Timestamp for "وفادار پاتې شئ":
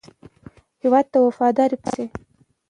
1.27-2.07